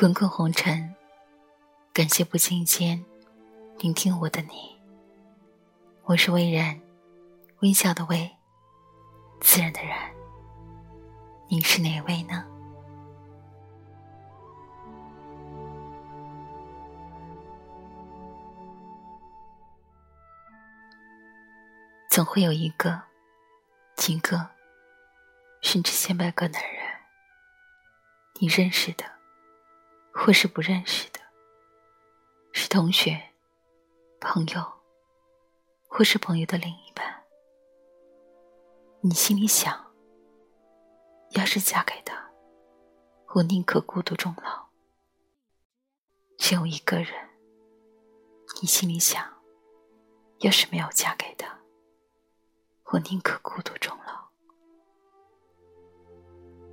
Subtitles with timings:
[0.00, 0.94] 滚滚红尘，
[1.92, 3.04] 感谢不经意间
[3.78, 4.78] 聆听我的你。
[6.04, 6.80] 我是微然，
[7.62, 8.30] 微笑的微，
[9.40, 9.98] 自然的然。
[11.48, 12.44] 你是哪位呢？
[22.08, 23.02] 总会有一个、
[23.96, 24.50] 几个，
[25.60, 26.84] 甚至千百个男人，
[28.34, 29.17] 你认识的。
[30.20, 31.20] 或是不认识的，
[32.52, 33.22] 是同学、
[34.20, 34.72] 朋友，
[35.86, 37.24] 或是朋友的另一半。
[39.00, 39.94] 你心里想，
[41.30, 42.30] 要是嫁给他，
[43.28, 44.66] 我宁可孤独终老。
[46.36, 47.14] 只有一个人，
[48.60, 49.24] 你心里想，
[50.40, 51.46] 要是没有嫁给他，
[52.86, 54.28] 我宁可孤独终老。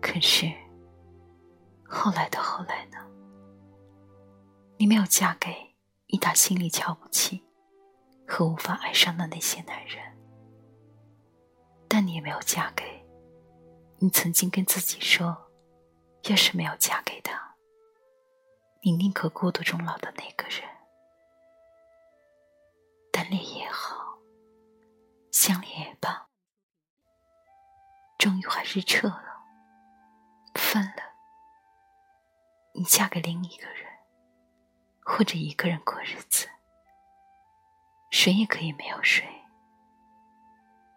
[0.02, 0.52] 可是，
[1.88, 2.98] 后来的后来呢？
[4.78, 5.76] 你没有嫁给
[6.08, 7.44] 你打心里瞧不起
[8.28, 10.18] 和无法爱上的那些男人，
[11.88, 13.06] 但你也没有嫁给
[14.00, 15.50] 你曾经跟自己说，
[16.24, 17.56] 要是没有嫁给他，
[18.82, 20.70] 你宁可孤独终老的那个人。
[23.12, 24.20] 单恋也好，
[25.32, 26.28] 相恋也罢，
[28.18, 29.42] 终于还是撤了，
[30.56, 31.16] 分了。
[32.74, 33.85] 你嫁给另一个人。
[35.06, 36.50] 或者一个人过日子，
[38.10, 39.24] 谁也可以没有谁。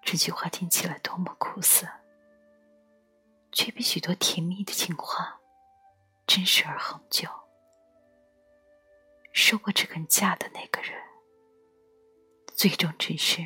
[0.03, 1.87] 这句话听起来多么苦涩，
[3.53, 5.39] 却比许多甜蜜的情话
[6.27, 7.29] 真实而恒久。
[9.35, 10.99] 受过这根架的那个人，
[12.57, 13.43] 最终只是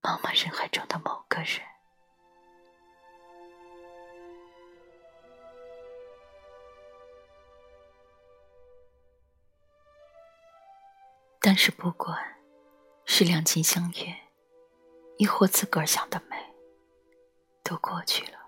[0.00, 1.75] 茫茫人海中的某个人。
[11.56, 12.14] 但是，不管
[13.06, 14.14] 是两情相悦，
[15.16, 16.36] 亦或自个儿想的美，
[17.64, 18.38] 都过去了，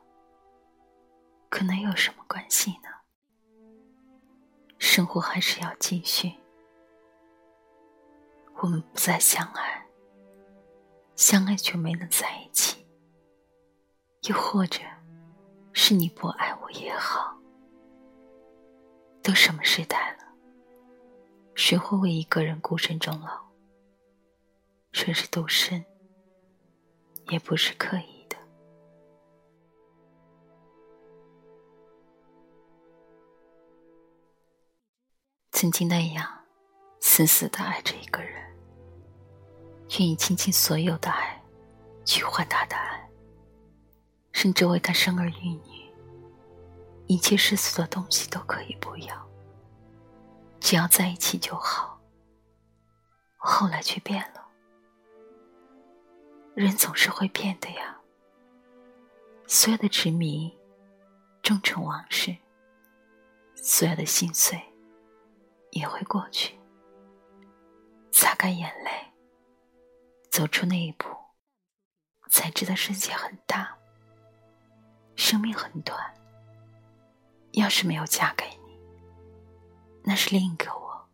[1.49, 2.91] 可能有什么关系呢？
[4.79, 6.35] 生活还是要继续。
[8.57, 9.87] 我们不再相爱，
[11.17, 12.87] 相爱却没能在一起，
[14.25, 14.81] 又或者
[15.73, 17.35] 是你不爱我也好，
[19.23, 20.28] 都什么时代了？
[21.59, 23.43] 谁会为一个人孤身终老？
[24.93, 25.85] 说是独身，
[27.31, 28.37] 也不是刻意的。
[35.51, 36.45] 曾经那样
[37.01, 38.57] 死死的爱着一个人，
[39.99, 41.43] 愿意倾尽所有的爱
[42.05, 43.11] 去换他的爱，
[44.31, 45.93] 甚至为他生儿育女，
[47.09, 49.29] 一切世俗的东西都可以不要。
[50.69, 51.99] 只要在一起就好。
[53.39, 54.47] 后来却变了，
[56.55, 57.99] 人总是会变的呀。
[59.47, 60.55] 所有的执迷
[61.43, 62.37] 终成往事，
[63.55, 64.63] 所有的心碎
[65.71, 66.61] 也会过去。
[68.13, 68.91] 擦干眼泪，
[70.31, 71.09] 走出那一步，
[72.29, 73.75] 才知道世界很大，
[75.17, 76.15] 生命很短。
[77.53, 78.68] 要是没有嫁给你。
[80.09, 81.07] 那是另一个我，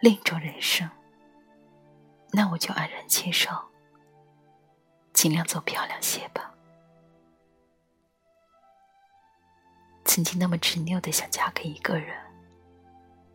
[0.00, 0.86] 另一种人生。
[2.30, 3.50] 那我就安然接受，
[5.14, 6.52] 尽量走漂亮些吧。
[10.04, 12.14] 曾经那么执拗的想嫁给一个人，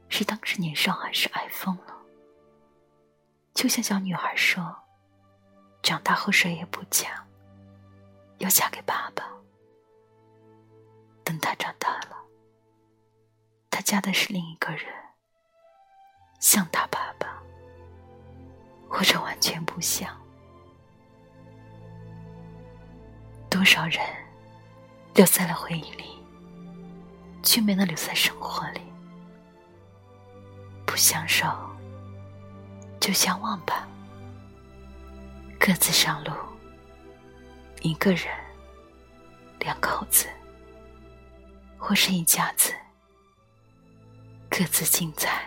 [0.10, 1.98] 是当时年少还是爱疯了？
[3.56, 4.78] 就像小女孩说
[5.82, 7.26] ：“长大后谁也不嫁，
[8.38, 9.28] 要嫁给爸爸。”
[11.26, 12.11] 等他长大了。
[13.82, 14.86] 嫁的是另一个人，
[16.40, 17.42] 像他爸爸，
[18.90, 20.16] 或者完全不像。
[23.50, 24.00] 多少人
[25.14, 26.06] 留在了回忆里，
[27.44, 28.82] 却没能留在生活里。
[30.86, 31.48] 不相守，
[33.00, 33.88] 就相忘吧。
[35.60, 36.32] 各自上路，
[37.82, 38.28] 一个人，
[39.60, 40.28] 两口子，
[41.78, 42.74] 或是一家子。
[44.62, 45.42] 各自精彩，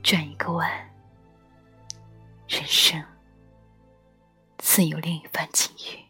[0.00, 0.70] 转一个弯，
[2.46, 3.04] 人生
[4.58, 6.05] 自有另一番境遇。